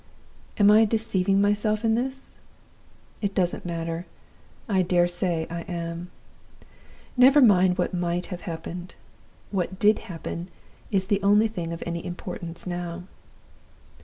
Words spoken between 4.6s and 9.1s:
I dare say I am. Never mind what might have happened.